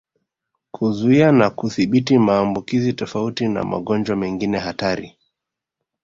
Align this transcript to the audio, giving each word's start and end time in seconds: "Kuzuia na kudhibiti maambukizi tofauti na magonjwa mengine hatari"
"Kuzuia 0.71 1.31
na 1.31 1.49
kudhibiti 1.49 2.17
maambukizi 2.17 2.93
tofauti 2.93 3.47
na 3.47 3.63
magonjwa 3.63 4.15
mengine 4.15 4.57
hatari" 4.59 5.17